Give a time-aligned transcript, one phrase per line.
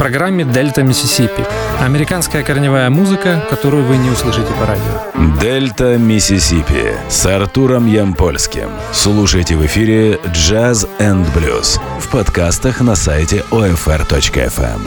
[0.00, 1.44] программе «Дельта Миссисипи».
[1.78, 5.38] Американская корневая музыка, которую вы не услышите по радио.
[5.38, 8.70] «Дельта Миссисипи» с Артуром Ямпольским.
[8.92, 14.62] Слушайте в эфире «Jazz and Blues» в подкастах на сайте OFR.FM.
[14.64, 14.80] Эм.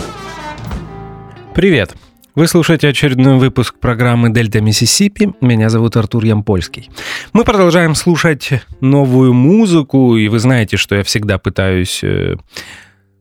[1.54, 1.94] Привет!
[2.34, 5.34] Вы слушаете очередной выпуск программы «Дельта Миссисипи».
[5.42, 6.90] Меня зовут Артур Ямпольский.
[7.34, 8.50] Мы продолжаем слушать
[8.82, 12.38] новую музыку, и вы знаете, что я всегда пытаюсь э,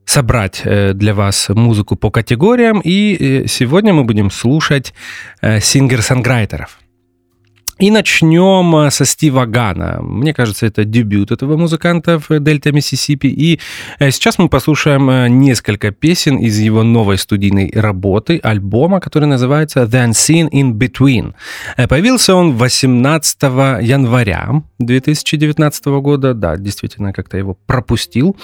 [0.05, 4.95] собрать э, для вас музыку по категориям, и э, сегодня мы будем слушать
[5.43, 6.82] сингер-санграйтеров.
[7.79, 10.01] И начнем э, со Стива Гана.
[10.03, 13.27] Мне кажется, это дебют этого музыканта в Дельта Миссисипи.
[13.27, 13.61] И
[13.99, 19.83] э, сейчас мы послушаем э, несколько песен из его новой студийной работы, альбома, который называется
[19.83, 21.35] The Unseen in Between.
[21.89, 26.35] Появился он 18 января 2019 года.
[26.35, 28.37] Да, действительно, как-то его пропустил.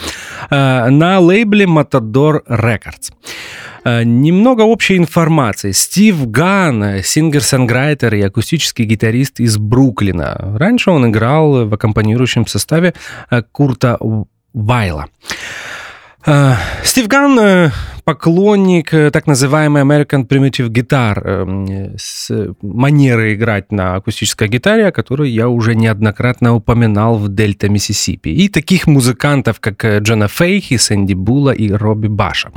[0.50, 3.12] На лейбле Matador Records.
[3.88, 5.72] Э, немного общей информации.
[5.72, 10.56] Стив Ган, singer-songwriter и акустический гитарист из Бруклина.
[10.58, 12.92] Раньше он играл в аккомпанирующем составе
[13.30, 13.98] э, Курта
[14.52, 15.06] Вайла.
[16.26, 16.54] Э,
[16.84, 17.72] Стив Ган
[18.04, 22.30] поклонник так называемой American Primitive Guitar, с
[22.62, 28.30] манерой играть на акустической гитаре, о которой я уже неоднократно упоминал в Дельта Миссисипи.
[28.30, 32.50] И таких музыкантов, как Джона Фейхи, Сэнди Була и Робби Баша.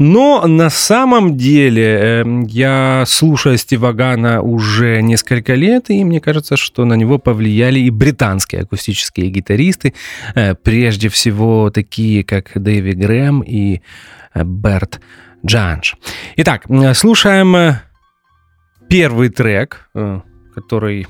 [0.00, 6.56] Но на самом деле эм, я слушаю Стива Гана уже несколько лет, и мне кажется,
[6.56, 9.92] что на него повлияли и британские акустические гитаристы,
[10.34, 13.82] э, прежде всего такие, как Дэви Грэм и
[14.32, 15.02] э, Берт
[15.44, 15.96] Джанш.
[16.36, 16.64] Итак,
[16.94, 17.82] слушаем э,
[18.88, 19.90] первый трек,
[20.54, 21.06] который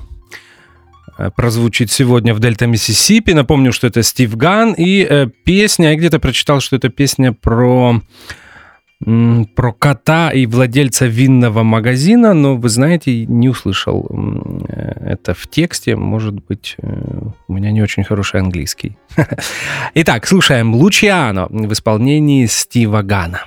[1.37, 3.31] прозвучит сегодня в Дельта Миссисипи.
[3.31, 8.01] Напомню, что это Стив Ган и песня, я где-то прочитал, что это песня про
[9.55, 14.07] про кота и владельца винного магазина, но, вы знаете, не услышал
[15.11, 15.95] это в тексте.
[15.95, 18.97] Может быть, э, у меня не очень хороший английский.
[19.95, 23.45] Итак, слушаем «Лучиано» в исполнении Стива Гана.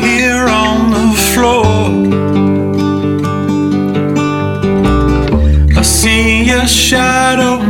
[0.00, 1.66] here on the floor.
[5.78, 7.67] I see your shadow.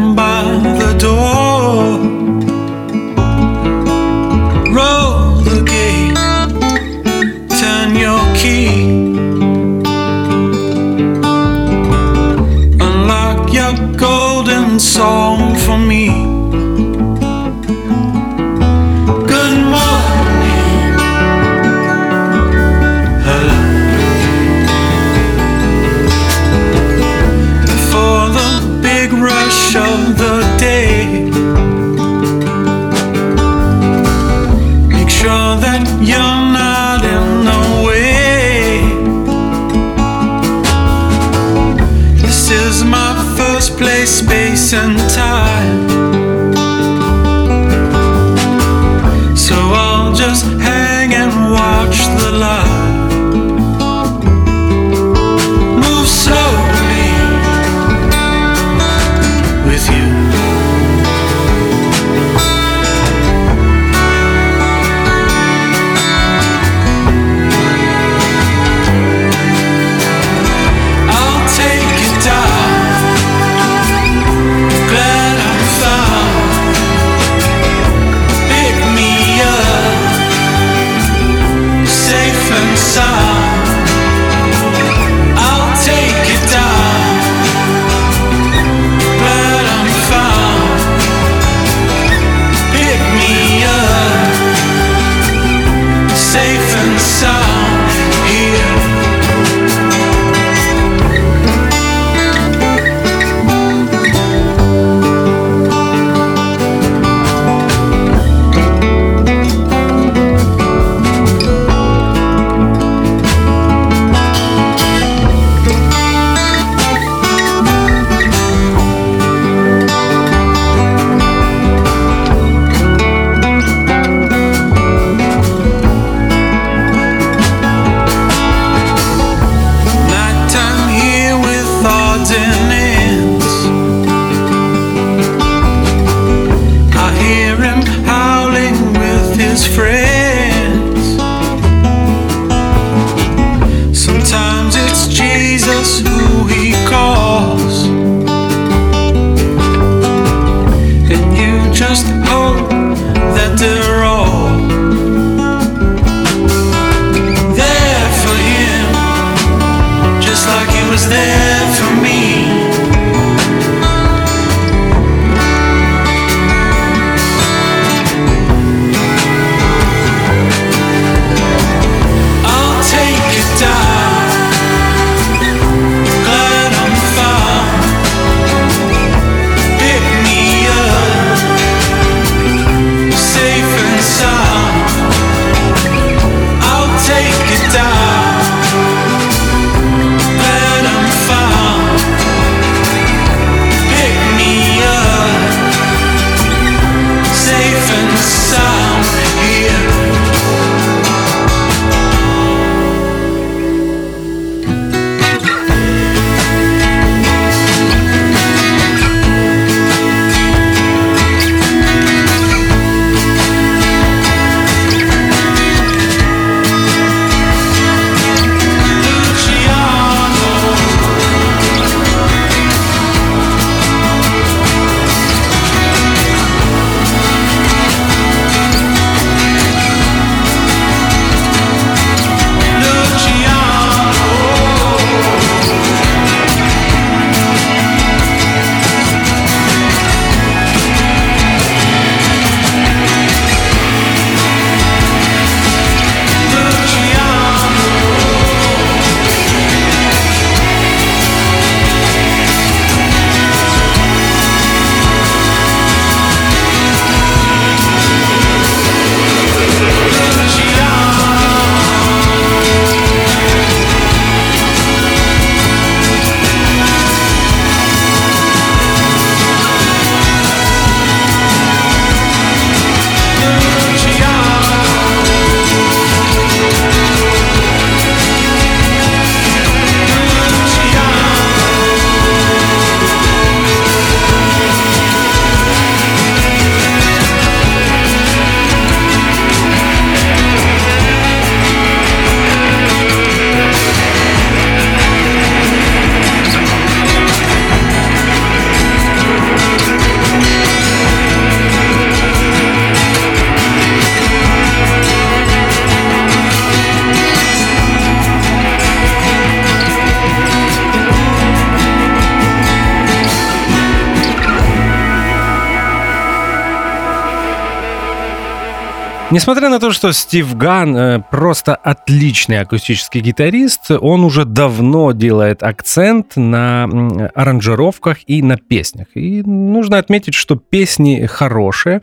[319.39, 325.63] Несмотря на то, что Стив Ган э, просто отличный акустический гитарист, он уже давно делает
[325.63, 326.89] акцент на
[327.37, 329.07] аранжировках и на песнях.
[329.15, 332.01] И нужно отметить, что песни хорошие,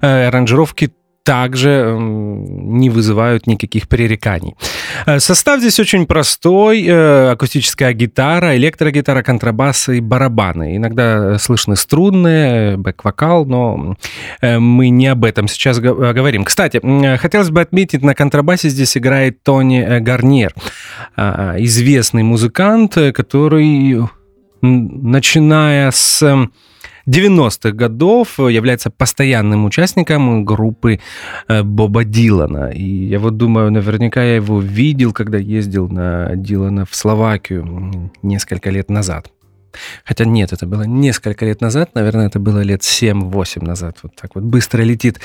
[0.00, 0.90] э, аранжировки
[1.24, 4.54] также не вызывают никаких пререканий.
[5.06, 6.84] Э, состав здесь очень простой.
[6.86, 10.76] Э, акустическая гитара, электрогитара, контрабас и барабаны.
[10.76, 13.96] Иногда слышны струнные, бэк-вокал, но
[14.40, 16.44] э, мы не об этом сейчас говорим.
[16.44, 16.80] Кстати,
[17.18, 20.54] хотелось бы отметить, на контрабасе здесь играет Тони Гарнер,
[21.16, 24.00] известный музыкант, который,
[24.62, 26.48] начиная с
[27.06, 31.00] 90-х годов является постоянным участником группы
[31.48, 32.70] э, Боба Дилана.
[32.70, 38.70] И я вот думаю, наверняка я его видел, когда ездил на Дилана в Словакию несколько
[38.70, 39.30] лет назад.
[40.04, 43.98] Хотя нет, это было несколько лет назад, наверное, это было лет 7-8 назад.
[44.02, 45.20] Вот так вот быстро летит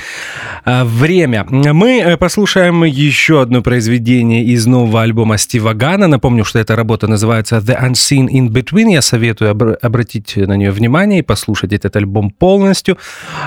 [0.63, 1.45] а, время.
[1.49, 6.07] Мы э, послушаем еще одно произведение из нового альбома Стива Гана.
[6.07, 8.91] Напомню, что эта работа называется The Unseen in Between.
[8.91, 12.97] Я советую обратить на нее внимание и послушать этот альбом полностью.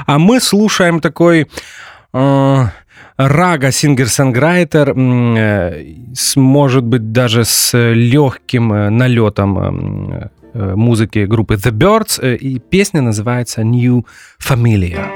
[0.07, 1.47] А мы слушаем такой...
[2.13, 2.67] Э,
[3.17, 5.85] Рага сингер-санграйтер, э,
[6.37, 9.59] может быть, даже с легким налетом
[10.11, 14.05] Э, музыки группы The Birds, э, и песня называется New
[14.39, 15.11] Familia.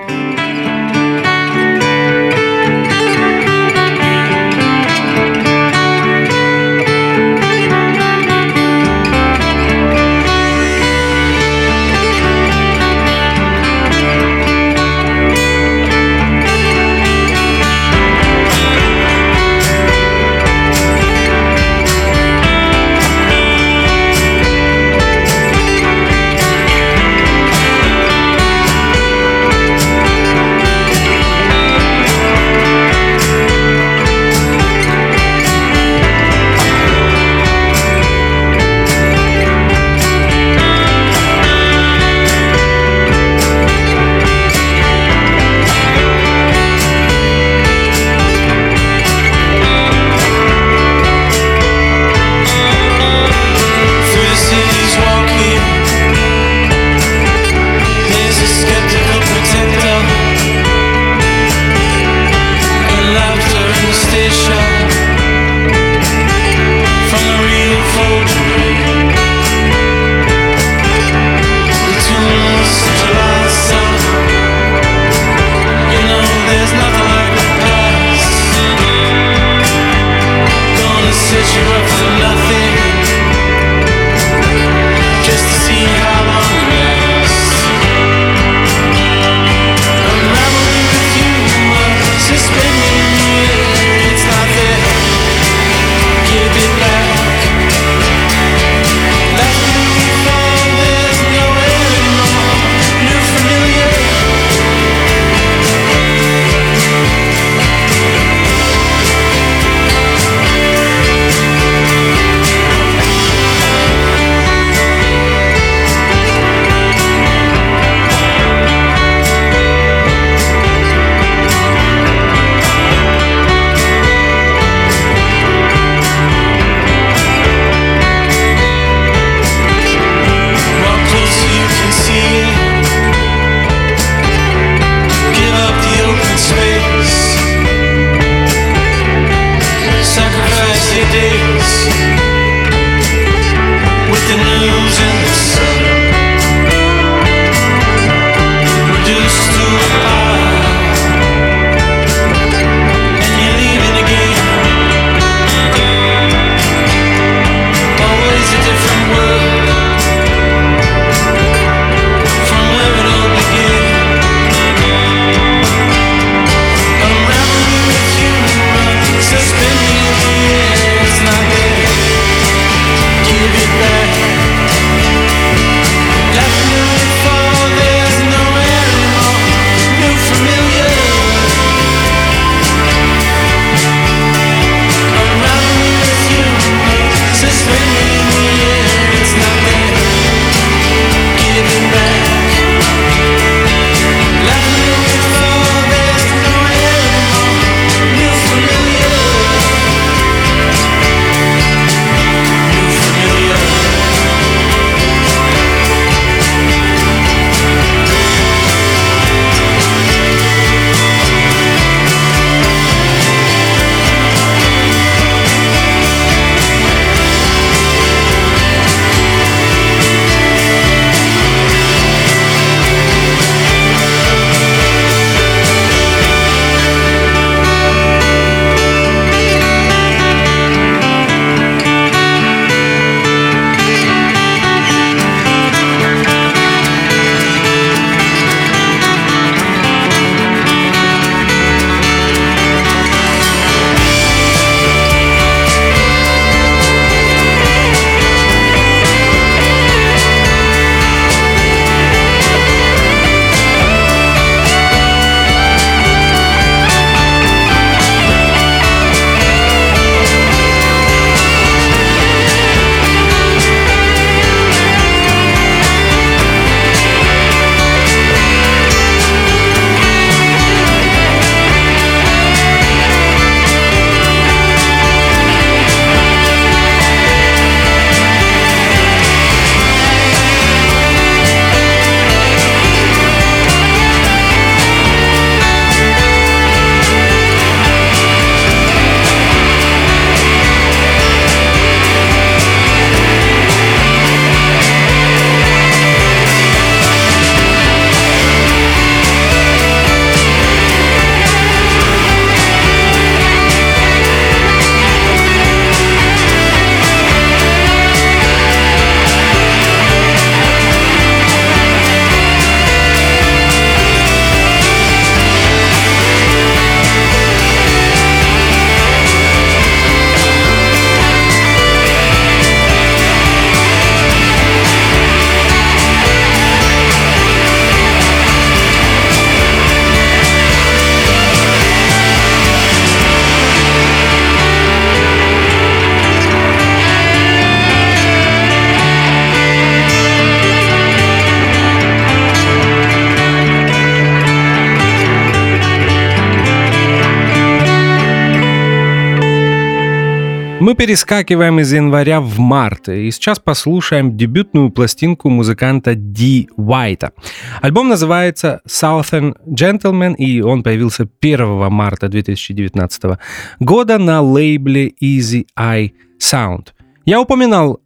[351.02, 357.32] Перескакиваем из января в март, и сейчас послушаем дебютную пластинку музыканта Ди Уайта.
[357.80, 363.36] Альбом называется Southern Gentleman, и он появился 1 марта 2019
[363.80, 366.90] года на лейбле Easy Eye Sound.
[367.24, 367.98] Я упоминал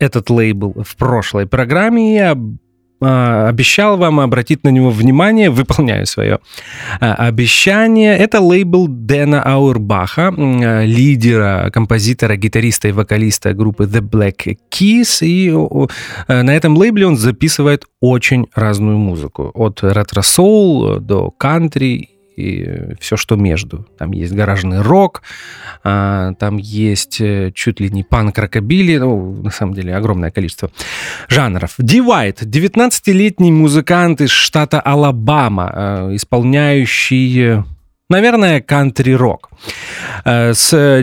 [0.00, 2.36] этот лейбл в прошлой программе, и а,
[3.04, 6.38] обещал вам обратить на него внимание, выполняю свое
[7.00, 8.16] а, обещание.
[8.16, 15.24] Это лейбл Дэна Аурбаха, а, лидера, композитора, гитариста и вокалиста группы The Black Keys.
[15.24, 15.50] И
[16.28, 19.50] на этом лейбле он записывает очень разную музыку.
[19.54, 23.86] От ретро-соул до кантри и все, что между.
[23.98, 25.22] Там есть гаражный рок,
[25.82, 30.70] а, там есть э, чуть ли не панк рокобили, ну, на самом деле, огромное количество
[31.28, 31.74] жанров.
[31.78, 37.62] Ди Уайт, 19-летний музыкант из штата Алабама, э, исполняющий,
[38.08, 39.50] наверное, кантри-рок.
[40.24, 41.02] Э, с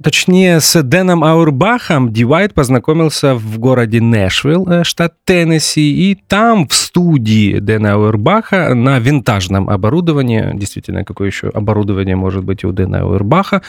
[0.00, 6.68] Точнее, с Дэном Аурбахом Ди Уайт познакомился в городе Нэшвилл, э, штат Теннесси, и там
[6.68, 13.00] в студии Дэна Аурбаха на винтажном оборудовании, действительно, какое еще оборудование может быть у Дэна
[13.00, 13.62] Аурбаха,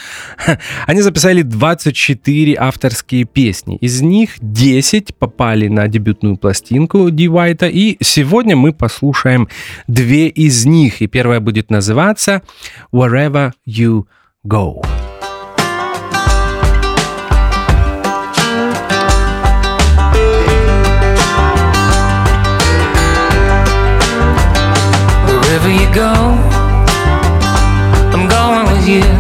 [0.86, 3.78] они записали 24 авторские песни.
[3.78, 9.48] Из них 10 попали на дебютную пластинку Ди Уайта, и сегодня мы послушаем
[9.88, 12.44] две из них, и первая будет называться
[12.94, 14.04] «Wherever You
[14.46, 14.99] Go».
[25.50, 26.14] Wherever you go,
[28.14, 29.19] I'm going with you.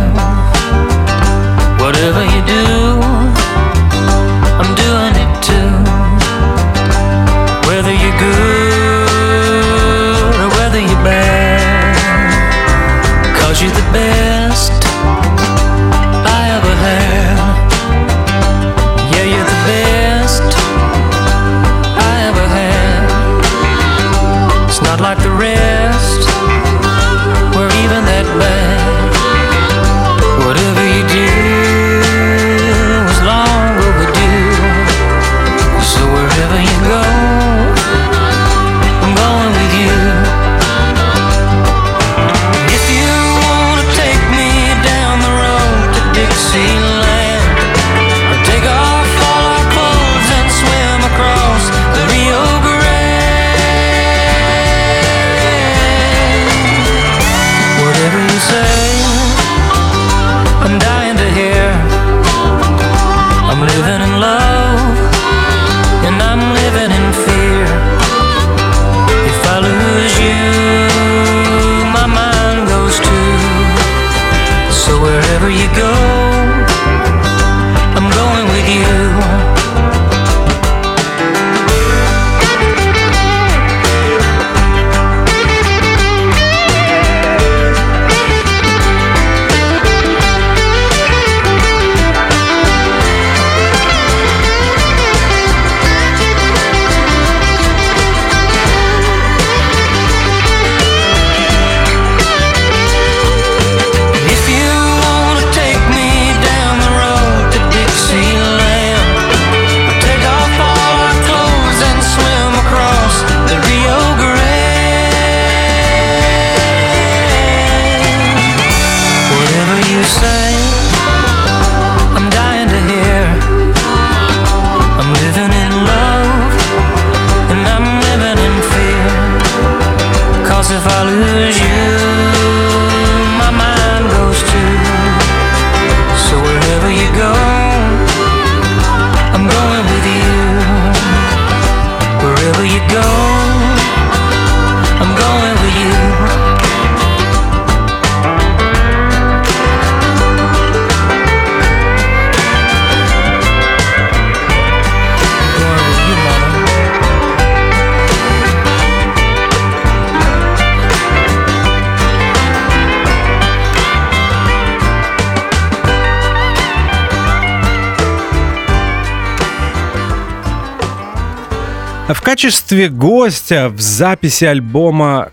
[172.39, 175.31] Качестве гостя в записи альбома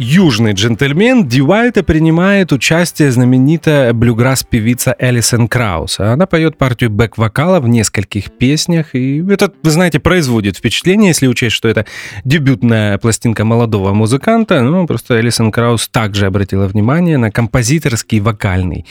[0.00, 6.00] южный джентльмен Ди Уайта принимает участие знаменитая блюграсс-певица Элисон Краус.
[6.00, 11.54] Она поет партию бэк-вокала в нескольких песнях, и это, вы знаете, производит впечатление, если учесть,
[11.54, 11.84] что это
[12.24, 14.62] дебютная пластинка молодого музыканта.
[14.62, 18.86] Ну, просто Элисон Краус также обратила внимание на композиторский вокальный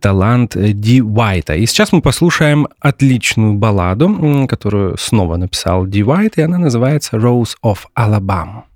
[0.00, 1.54] талант Ди Уайта.
[1.54, 7.54] И сейчас мы послушаем отличную балладу, которую снова написал Ди Уайт, и она называется «Rose
[7.64, 8.67] of Alabama».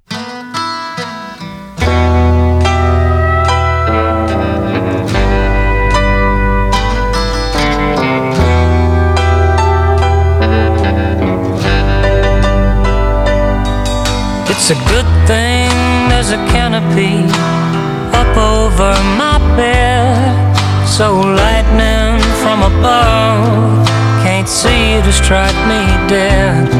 [14.63, 15.75] It's a good thing
[16.09, 17.27] there's a canopy
[18.15, 20.55] up over my bed,
[20.87, 23.85] so lightning from above
[24.23, 26.71] can't see to strike me dead.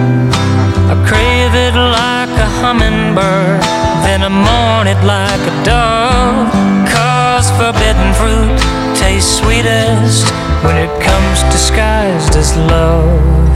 [0.93, 3.63] I crave it like a hummingbird,
[4.07, 6.55] then I mourn it like a dove.
[6.87, 8.63] Cause forbidden fruit
[8.95, 10.31] tastes sweetest
[10.63, 13.52] when it comes disguised as love.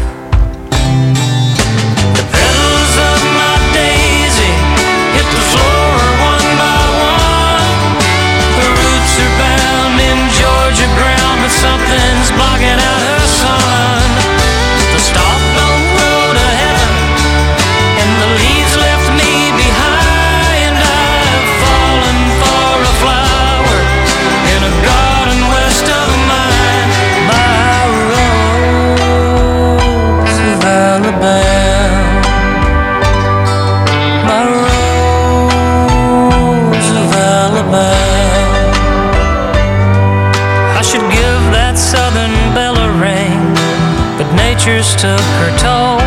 [44.67, 46.01] But nature's took her toll.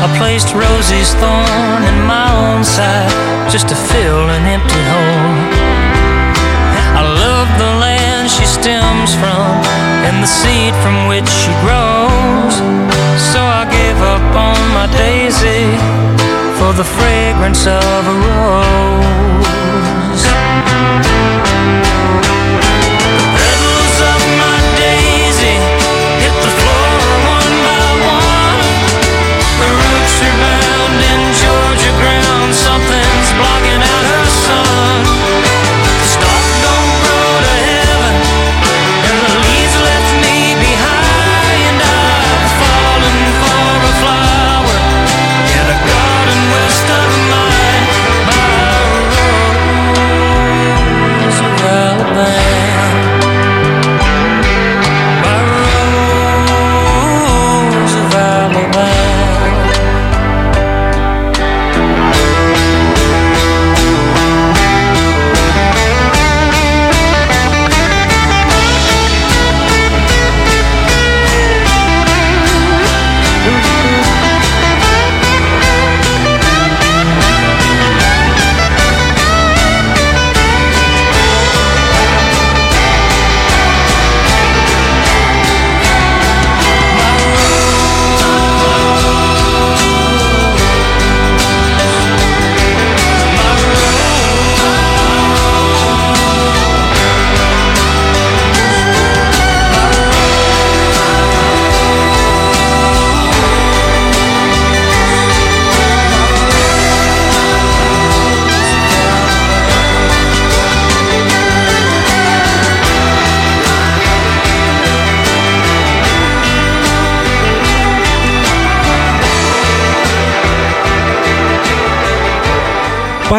[0.00, 3.12] I placed Rosie's thorn in my own side
[3.50, 5.36] just to fill an empty hole.
[6.96, 9.60] I love the land she stems from
[10.08, 12.54] and the seed from which she grows.
[13.32, 15.76] So I gave up on my daisy
[16.58, 18.98] for the fragrance of a rose.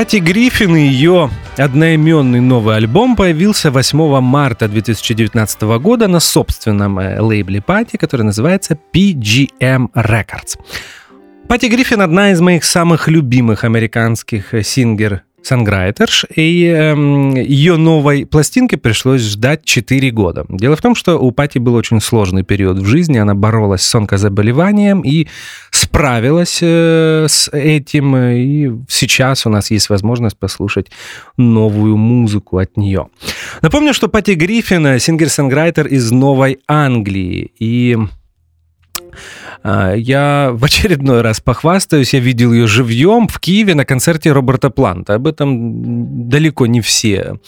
[0.09, 7.19] Пати Гриффин и ее одноименный новый альбом появился 8 марта 2019 года на собственном э,
[7.21, 10.57] лейбле Пати, который называется PGM Records.
[11.47, 18.25] Пати Гриффин одна из моих самых любимых американских э, сингер санграйтерш, и эм, ее новой
[18.25, 20.45] пластинке пришлось ждать 4 года.
[20.49, 23.95] Дело в том, что у Пати был очень сложный период в жизни, она боролась с
[23.95, 25.27] онкозаболеванием и
[25.71, 30.87] справилась э, с этим, и сейчас у нас есть возможность послушать
[31.37, 33.07] новую музыку от нее.
[33.61, 37.97] Напомню, что Пати Гриффин singer-songwriter из Новой Англии, и
[39.63, 45.15] я в очередной раз похвастаюсь, я видел ее живьем в Киеве на концерте Роберта Планта.
[45.15, 47.39] Об этом далеко не все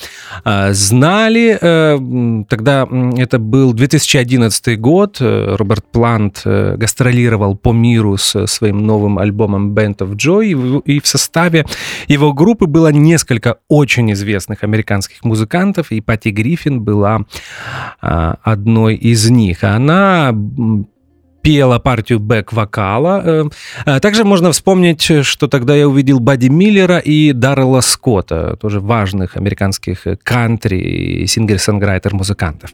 [0.43, 1.57] а, знали.
[1.61, 5.17] Э, тогда это был 2011 год.
[5.19, 10.99] Э, Роберт Плант э, гастролировал по миру с своим новым альбомом Band of Joy, и
[10.99, 11.65] в составе
[12.07, 17.21] его группы было несколько очень известных американских музыкантов, и Пати Гриффин была
[18.01, 19.63] а, одной из них.
[19.63, 20.33] Она
[21.41, 23.21] пела партию бэк-вокала.
[23.23, 23.49] Э,
[23.85, 29.37] э, также можно вспомнить, что тогда я увидел Бадди Миллера и Даррела Скотта, тоже важных
[29.37, 32.71] американских кантри и singer-songwriter-музыкантов.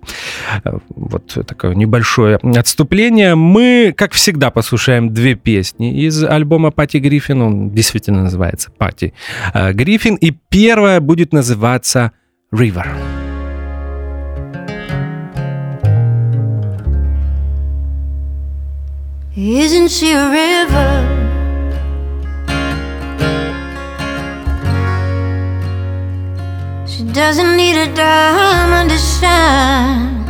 [0.64, 3.36] Э, вот такое небольшое отступление.
[3.36, 7.42] Мы, как всегда, послушаем две песни из альбома Пати Гриффин.
[7.42, 9.14] Он действительно называется Пати
[9.54, 10.16] Гриффин.
[10.16, 12.12] И первая будет называться
[12.54, 13.17] «River».
[19.40, 20.94] Isn't she a river?
[26.88, 30.26] She doesn't need a diamond to shine.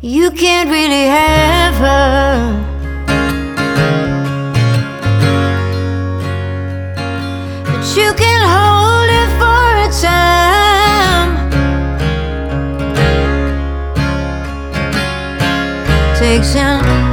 [0.00, 2.58] You can't really have her.
[7.64, 8.31] But you can
[16.40, 17.11] fiction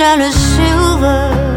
[0.00, 1.49] made out of silver.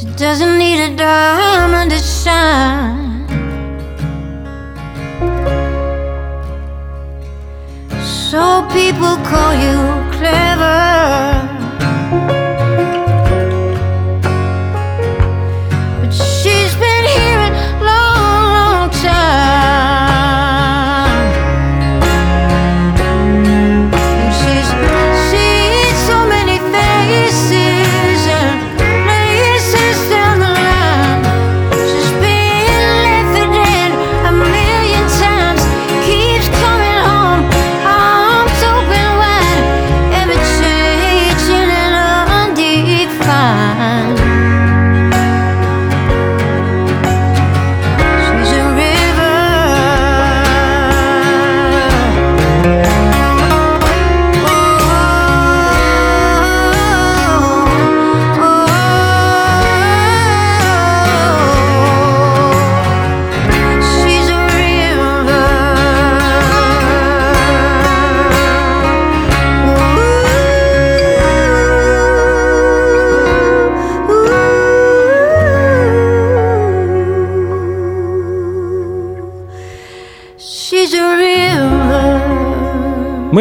[0.00, 3.28] She doesn't need a diamond to shine.
[8.00, 9.89] So people call you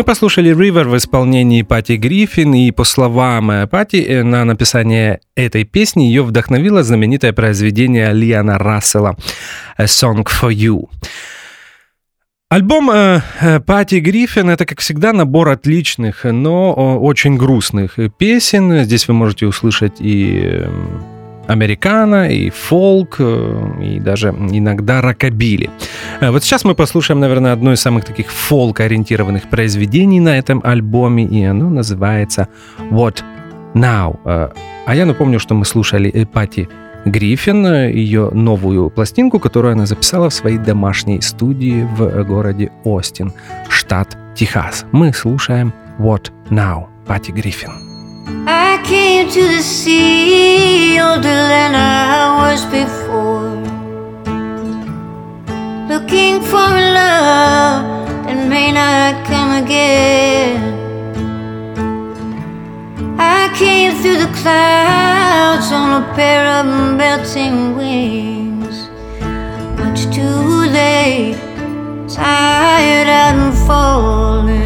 [0.09, 5.65] послушали River в исполнении Пати Гриффин, и по словам э, Пати, э, на написание этой
[5.65, 9.15] песни ее вдохновило знаменитое произведение Лиана Рассела
[9.77, 10.89] «A Song for You».
[12.49, 18.83] Альбом э, э, Пати Гриффин это, как всегда, набор отличных, но очень грустных песен.
[18.85, 20.65] Здесь вы можете услышать и
[21.49, 25.69] американо, и фолк, э, и даже иногда рокобили.
[26.21, 31.25] Э, Вот сейчас мы послушаем, наверное, одно из самых таких фолк-ориентированных произведений на этом альбоме,
[31.25, 32.47] и оно называется
[32.91, 33.23] «What
[33.73, 34.19] Now?».
[34.25, 34.49] Э,
[34.85, 36.67] А я напомню, что мы слушали э, Пати
[37.05, 43.31] Гриффин, ее новую пластинку, которую она записала в своей домашней студии в городе Остин,
[43.69, 44.85] штат Техас.
[44.91, 47.88] Мы слушаем «What Now?» Пати Гриффин.
[48.47, 53.49] I came to the sea older than I was before.
[55.87, 60.61] Looking for a love that may not come again.
[63.19, 68.89] I came through the clouds on a pair of melting wings.
[69.79, 71.37] Much too late,
[72.07, 74.58] tired and falling.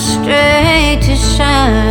[0.00, 1.89] straight to shine.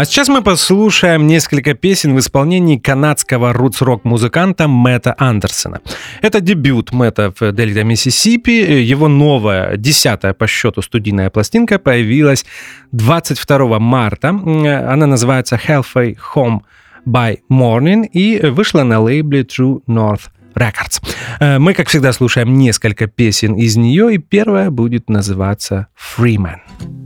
[0.00, 5.82] А сейчас мы послушаем несколько песен в исполнении канадского рутс-рок музыканта Мэтта Андерсона.
[6.22, 8.80] Это дебют Мэтта в Дельта Миссисипи.
[8.80, 12.46] Его новая, десятая по счету студийная пластинка появилась
[12.92, 14.30] 22 марта.
[14.30, 16.60] Она называется Halfway Home
[17.06, 21.02] by Morning и вышла на лейбле True North Records.
[21.40, 26.60] Э, Мы, как всегда, слушаем несколько песен из нее, и первая будет называться Freeman.
[26.78, 26.99] threw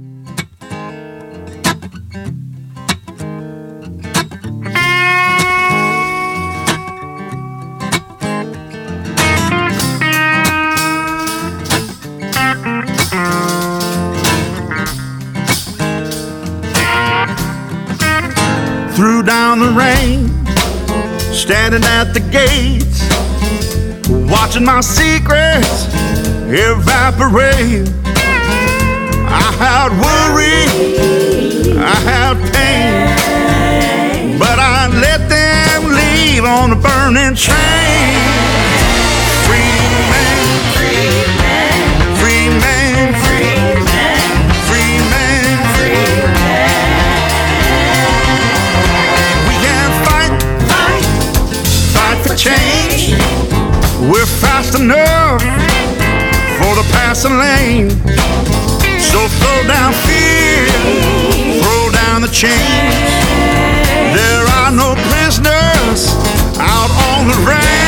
[19.54, 20.28] down the rain,
[21.32, 23.02] standing at the gates,
[24.30, 25.86] watching my secrets
[26.48, 27.88] evaporate.
[29.26, 30.66] I had worry,
[31.78, 38.33] I had pain, but I let them leave on a burning train.
[52.36, 53.14] Change.
[54.10, 55.40] We're fast enough
[56.58, 57.90] for the passing lane.
[59.00, 60.66] So throw down fear,
[61.62, 63.14] throw down the chains.
[64.18, 66.14] There are no prisoners
[66.58, 67.83] out on the range.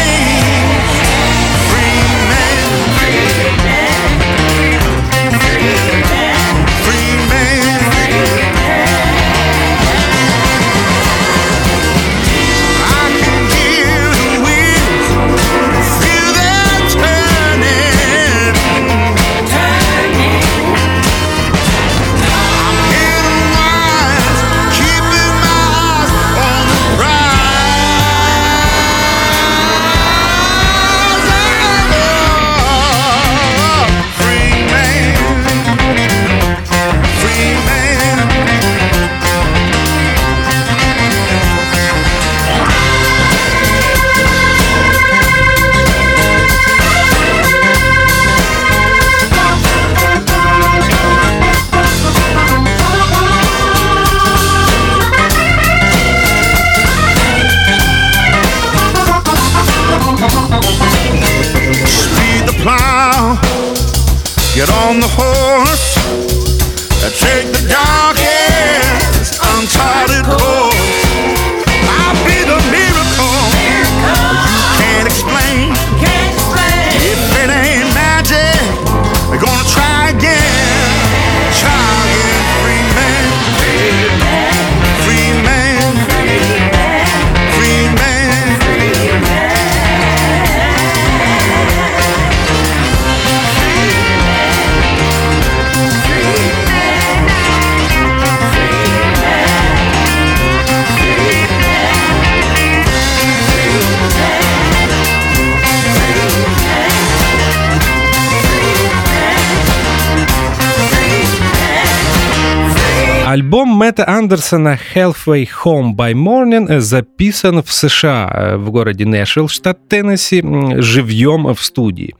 [113.76, 120.42] Мэтта Андерсона Halfway Home by Morning записан в США, э, в городе Нэшвилл, штат Теннесси,
[120.80, 122.14] живьем в студии.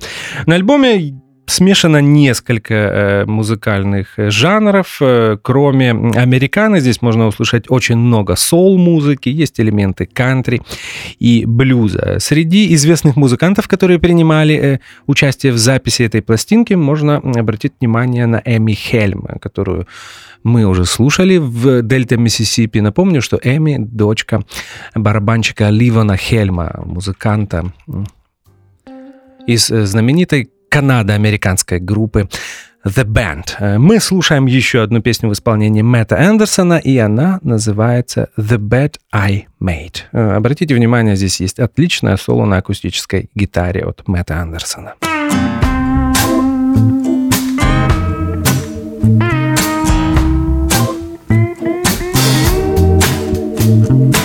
[0.45, 1.15] На альбоме
[1.47, 4.99] смешано несколько э, музыкальных э, жанров.
[5.01, 10.63] Э, Кроме американо, здесь можно услышать очень много соул-музыки, есть элементы кантри
[11.19, 12.17] и блюза.
[12.19, 18.73] Среди известных музыкантов, которые принимали участие в записи этой пластинки, можно обратить внимание на Эми
[18.73, 19.87] Хельм, которую
[20.43, 22.79] мы уже слушали в Дельта Миссисипи.
[22.81, 24.43] Напомню, что Эми– дочка
[24.95, 27.73] барабанщика Ливана Хельма, музыканта
[29.47, 29.87] из э,
[30.67, 32.29] знаменитой канадо-американской группы
[32.85, 33.57] The Band.
[33.59, 38.97] Э, Мы слушаем еще одну песню в исполнении Мэтта Эндерсона, и она называется The Bed
[39.13, 40.03] I Made.
[40.13, 44.95] Э, Обратите внимание, здесь есть отличное соло на акустической гитаре от Мэтта Андерсона.
[53.89, 54.16] I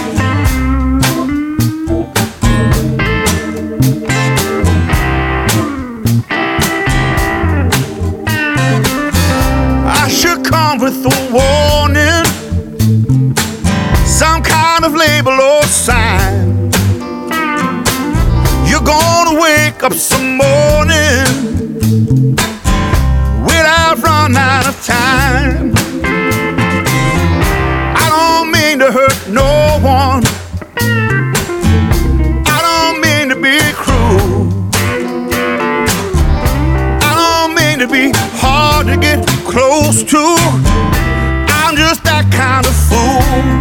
[10.81, 12.25] with a warning,
[14.03, 16.71] some kind of label or sign.
[18.65, 21.55] You're gonna wake up some morning
[23.45, 25.71] without run out of time.
[27.95, 30.30] I don't mean to hurt no one.
[39.51, 40.17] Close to.
[40.17, 43.60] I'm just that kind of fool.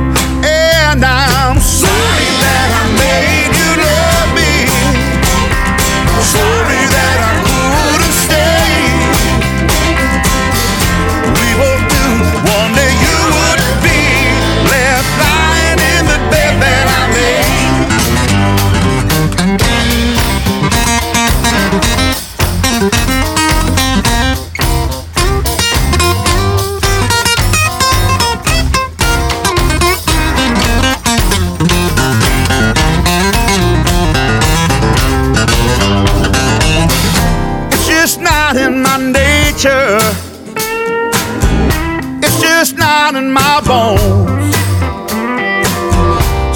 [43.32, 44.56] My bones.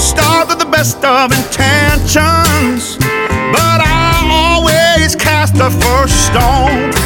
[0.00, 7.03] Start with the best of intentions, but I always cast the first stone.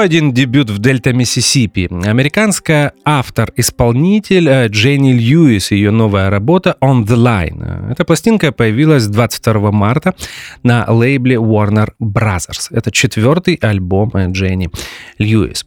[0.00, 1.90] Один дебют в Дельта Миссисипи.
[2.06, 7.92] Американская автор-исполнитель э, Дженни Льюис, ее новая работа On the Line.
[7.92, 10.14] Эта пластинка появилась 22 марта
[10.62, 12.68] на лейбле Warner Brothers.
[12.70, 14.70] Это четвертый альбом э, Дженни
[15.18, 15.66] Льюис.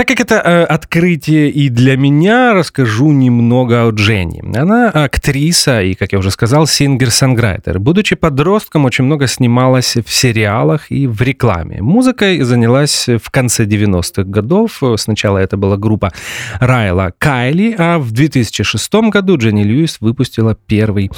[0.00, 4.42] Так как это э, открытие и для меня, расскажу немного о Дженни.
[4.56, 7.78] Она актриса и, как я уже сказал, singer-songwriter.
[7.78, 11.82] Будучи подростком, очень много снималась в сериалах и в рекламе.
[11.82, 14.82] Музыкой занялась в конце 90-х годов.
[14.96, 16.14] Сначала это была группа
[16.60, 21.10] Райла Кайли, а в 2006 году Дженни Льюис выпустила первый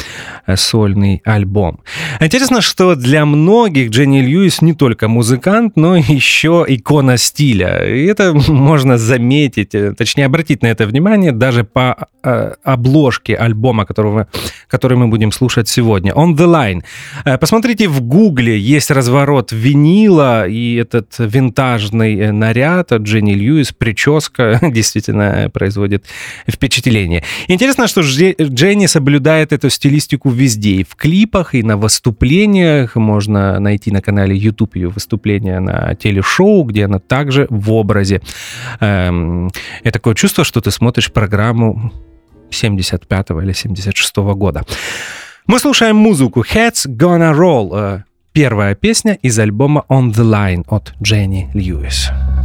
[0.45, 1.79] э, сольный альбом.
[2.19, 7.87] Интересно, что для многих Дженни Льюис не только музыкант, но еще икона стиля.
[7.87, 8.35] И это
[8.73, 14.27] можно заметить, э, точнее обратить на это внимание даже по э, обложке альбома, которого,
[14.67, 16.13] который мы будем слушать сегодня.
[16.13, 16.83] On the Line.
[17.27, 23.73] Э, посмотрите в гугле, есть разворот винила и этот винтажный э, наряд от Дженни Льюис,
[23.73, 26.07] прическа действительно производит
[26.49, 27.25] впечатление.
[27.49, 32.97] Интересно, что Дже- Дженни соблюдает эту стилистику везде, и в клипах, и на выступлениях.
[32.97, 38.23] Можно найти на канале YouTube ее выступления на телешоу, где она также в образе.
[38.81, 39.51] Эм,
[39.83, 41.93] и такое чувство, что ты смотришь программу
[42.51, 44.63] 75 или 76 года.
[45.47, 47.71] Мы слушаем музыку Heads Gonna Roll.
[47.73, 52.09] э, Первая песня из альбома On the Line от Дженни Льюис.
[52.09, 52.42] Since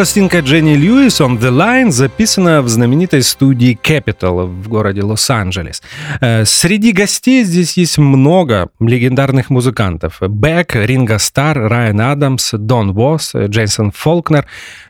[0.00, 5.82] пластинка Дженни Льюис «On the Line» записана в знаменитой студии Capital в городе Лос-Анджелес.
[6.22, 10.22] Э, Среди гостей здесь есть много легендарных музыкантов.
[10.22, 14.46] Бек, Ринго Стар, Райан Адамс, Дон Восс, Джейсон Фолкнер,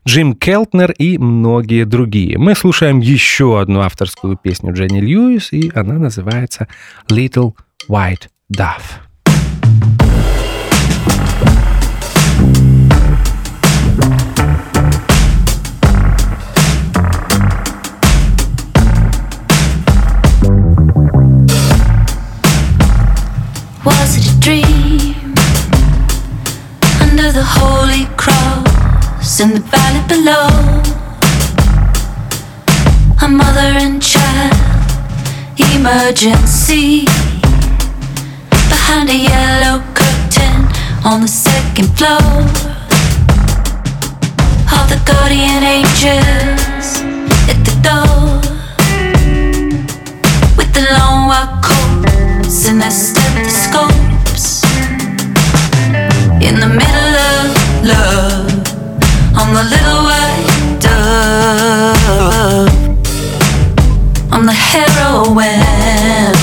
[0.07, 2.39] Джим Келтнер и многие другие.
[2.39, 6.69] Мы слушаем еще одну авторскую песню Дженни Льюис, и она называется
[7.11, 7.55] «Little
[7.89, 9.10] White Dove».
[27.41, 30.49] The holy cross in the valley below.
[33.25, 34.53] A mother and child
[35.73, 37.07] emergency.
[38.73, 40.61] Behind a yellow curtain
[41.03, 42.21] on the second floor.
[44.73, 46.89] All the guardian angels
[47.53, 48.21] at the door.
[50.59, 54.10] With the long white coats and their stethoscopes.
[56.43, 57.45] In the middle of
[57.85, 58.49] love,
[59.37, 62.01] on the little white dove.
[64.33, 66.40] I'm the heroine.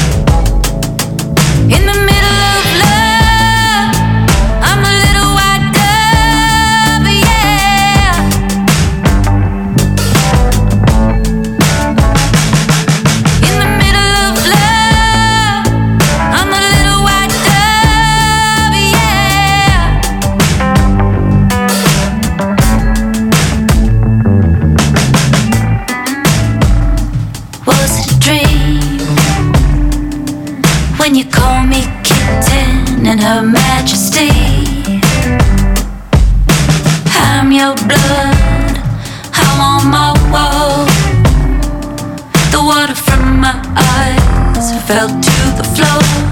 [44.87, 46.26] Fell to the floor.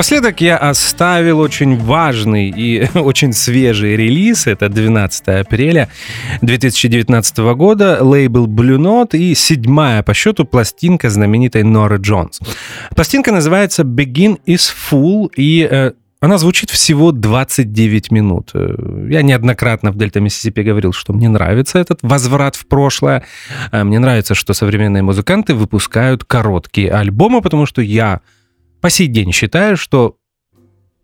[0.00, 4.46] Напоследок я оставил очень важный и очень свежий релиз.
[4.46, 5.90] Это 12 апреля
[6.40, 7.98] 2019 года.
[8.00, 12.40] Лейбл Blue Note и седьмая по счету пластинка знаменитой Норы Джонс.
[12.96, 18.52] Пластинка называется Begin is Full и э, она звучит всего 29 минут.
[18.54, 23.24] Э, Я неоднократно в Дельта Миссисипи говорил, что мне нравится этот возврат в прошлое.
[23.70, 28.22] Э, Мне нравится, что современные музыканты выпускают короткие альбомы, потому что я
[28.80, 30.16] по сей день считаю, что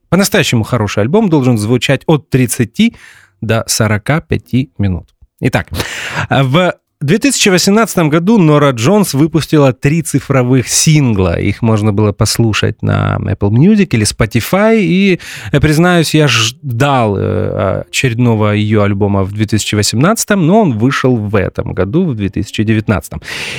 [0.09, 2.95] по-настоящему хороший альбом должен звучать от 30
[3.41, 5.15] до 45 минут.
[5.41, 5.69] Итак,
[6.31, 11.39] в 2018 году Нора Джонс выпустила три цифровых сингла.
[11.39, 14.79] Их можно было послушать на Apple Music или Spotify.
[14.81, 15.21] И,
[15.53, 21.75] э, признаюсь, я ждал э, очередного ее альбома в 2018, но он вышел в этом
[21.75, 23.13] году, в 2019.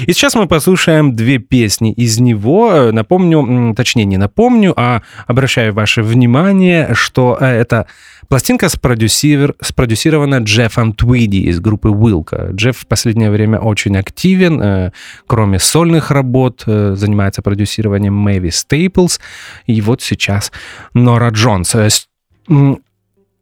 [0.08, 2.72] И сейчас мы послушаем две песни из него.
[2.74, 7.86] Э, Напомню, точнее не напомню, а обращаю ваше внимание, что это
[8.30, 12.54] Пластинка спродюсир, спродюсирована Джеффом Твиди из группы Wilco.
[12.54, 14.62] Джефф в последнее время очень активен.
[14.62, 14.92] э,
[15.28, 19.20] Кроме сольных работ, э, занимается продюсированием Мэви Стейплс.
[19.66, 20.52] И вот сейчас
[20.94, 21.76] Нора Джонс.
[21.76, 21.90] Э,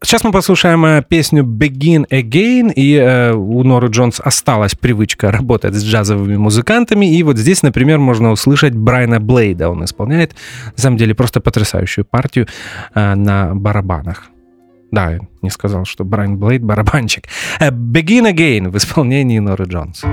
[0.04, 5.84] Сейчас мы послушаем песню Begin Again, и э, у Норы Джонс осталась привычка работать с
[5.84, 9.70] джазовыми музыкантами, и вот здесь, например, можно услышать Брайана Блейда.
[9.70, 10.36] Он исполняет,
[10.76, 12.46] на самом деле, просто потрясающую партию
[12.94, 14.30] э, на барабанах.
[14.95, 17.25] Да, я не сказал, что Брайан Блейд барабанщик.
[17.61, 20.05] Э, Begin Again в исполнении Норы Джонс.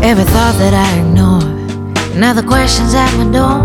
[0.00, 1.42] Every thought that I ignore,
[2.14, 3.60] now the questions at my door.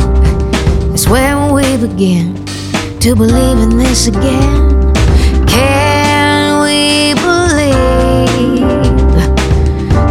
[0.93, 2.37] It's where we begin
[3.01, 4.92] to believe in this again.
[5.46, 8.59] Can we believe?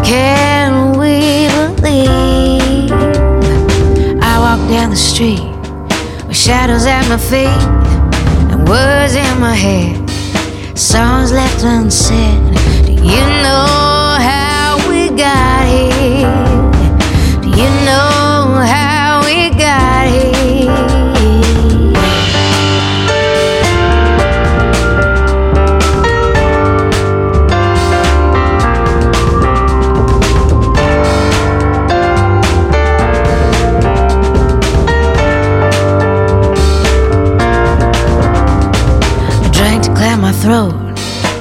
[0.05, 2.91] Can we believe?
[4.23, 5.43] I walk down the street
[6.27, 7.61] with shadows at my feet
[8.51, 10.09] and words in my head,
[10.77, 12.39] songs left unsaid.
[12.85, 15.57] Do you know how we got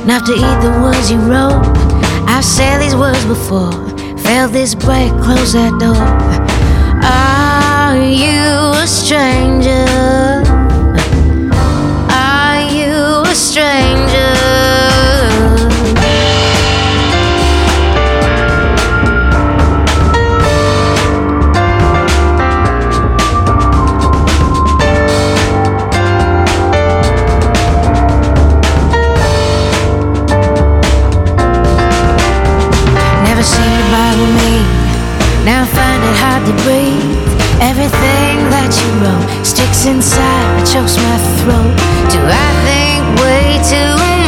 [0.07, 1.67] enough to eat the words you wrote.
[2.29, 3.73] I've said these words before,
[4.19, 5.97] felt this break, close that door.
[7.03, 9.85] Are you a stranger?
[12.13, 14.06] Are you a stranger?
[37.61, 41.73] Everything that you wrote sticks inside, chokes my throat.
[42.13, 44.26] Do I think way too much?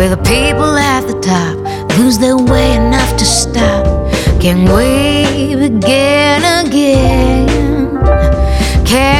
[0.00, 1.58] Where the people at the top
[1.98, 3.84] lose their way enough to stop?
[4.40, 8.00] Can we begin again?
[8.86, 9.19] Can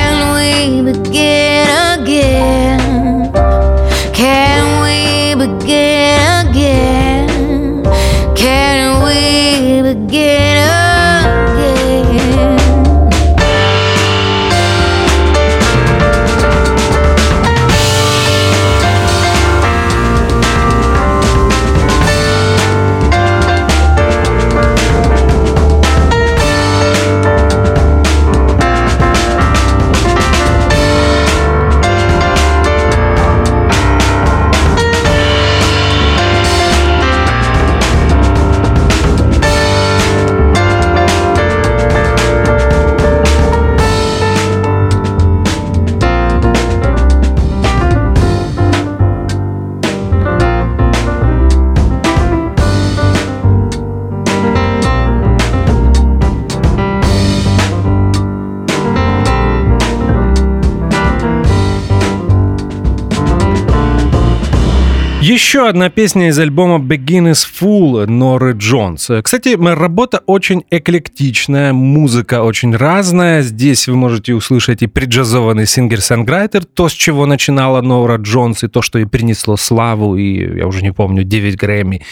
[65.51, 69.11] Еще одна песня из альбома Begin Again Норы Джонс.
[69.21, 73.43] Кстати, работа очень эклектичная, музыка очень разная.
[73.43, 78.81] Здесь вы можете услышать и приджазованный singer-songwriter, то, с чего начинала Нора Джонс, и то,
[78.81, 82.05] что ей принесло славу, и, я уже не помню, 9 Грэмми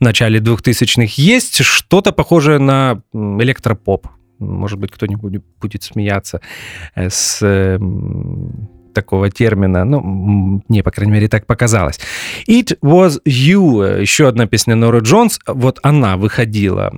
[0.00, 1.12] в начале 2000-х.
[1.18, 4.06] Есть что-то похожее на электропоп.
[4.38, 6.40] Может быть, кто-нибудь будет смеяться
[6.94, 9.84] э, с эм, такого термина.
[9.84, 10.00] Ну,
[10.68, 12.00] мне, по крайней мере, так показалось.
[12.48, 15.38] It Was You, э, еще одна песня Норы Джонс.
[15.46, 16.90] Вот она выходила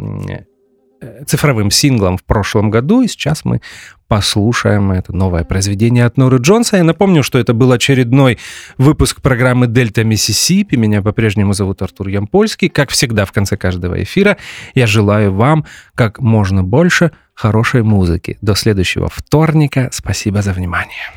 [1.00, 3.60] э, цифровым синглом в прошлом году, и сейчас мы
[4.06, 6.76] послушаем это новое произведение от Норы Джонса.
[6.76, 8.38] Я напомню, что это был очередной
[8.78, 10.76] выпуск программы «Дельта Миссисипи».
[10.76, 12.68] Меня по-прежнему зовут Артур Ямпольский.
[12.68, 14.36] Как всегда, в конце каждого эфира
[14.74, 18.38] я желаю вам как можно больше хорошей музыки.
[18.40, 19.90] До следующего вторника.
[19.92, 21.12] Спасибо за внимание.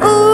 [0.00, 0.27] Ooh.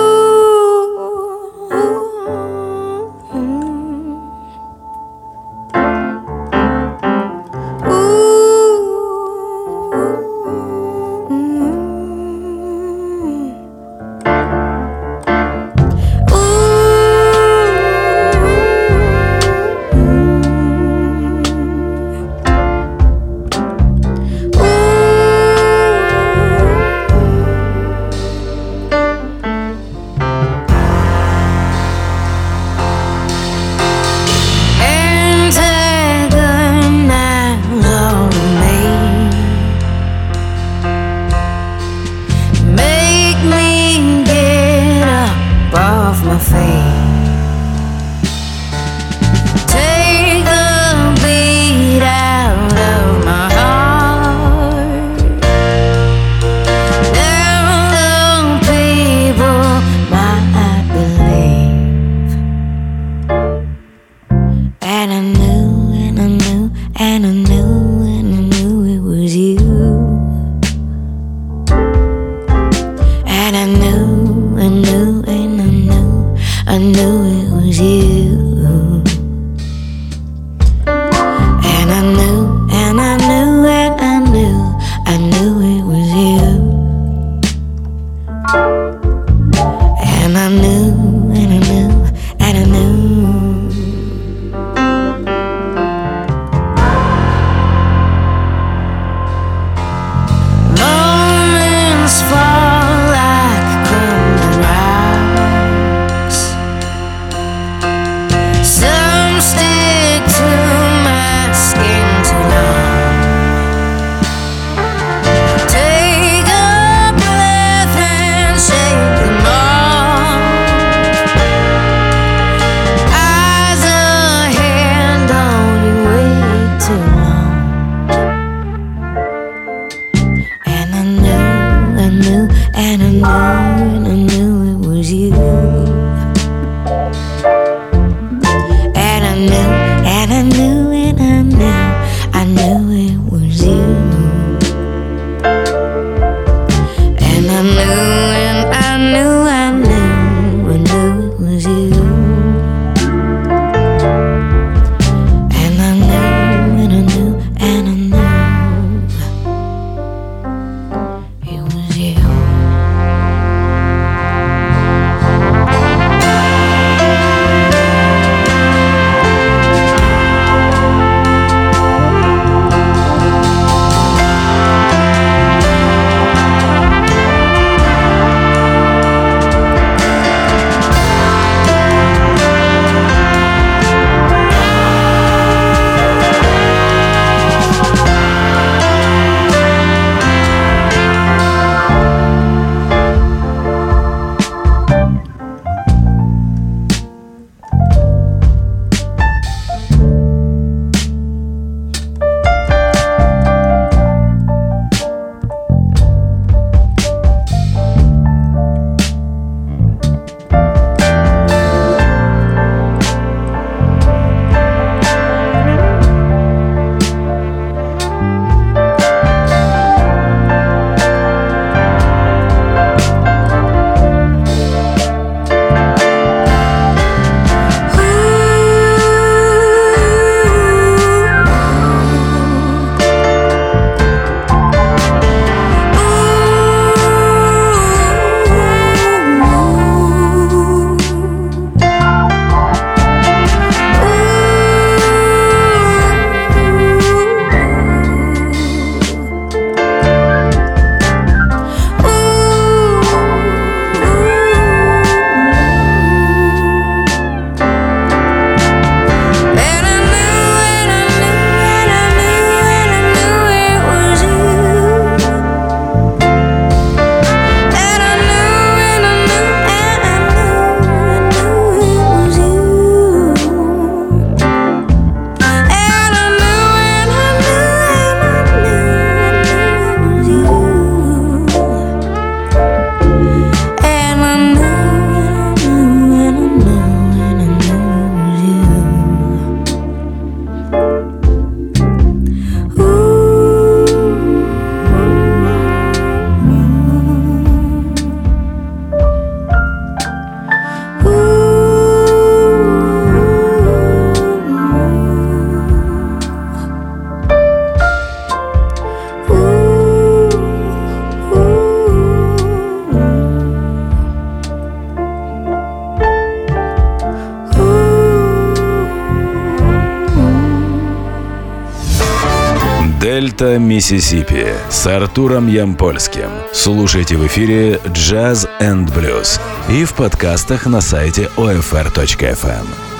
[323.75, 326.31] Миссисипи с Артуром Ямпольским.
[326.53, 332.94] Слушайте в эфире Jazz and Blues и в подкастах на сайте OFR.FM.